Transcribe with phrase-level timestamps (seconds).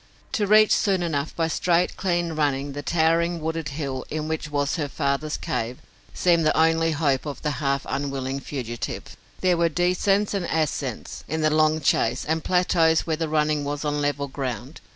[0.31, 4.75] To reach soon enough by straight, clean running the towering wooded hill in which was
[4.77, 5.77] her father's cave
[6.11, 9.15] seemed the only hope of the half unwilling fugitive.
[9.41, 13.85] There were descents and ascents in the long chase and plateaus where the running was
[13.85, 14.81] on level ground.